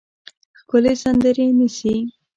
ښکلې 0.59 0.93
سندرې 1.03 1.47
نیسي 1.57 1.95